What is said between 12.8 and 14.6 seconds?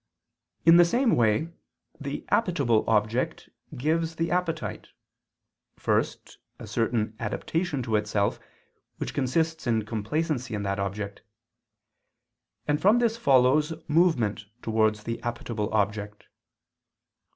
from this follows movement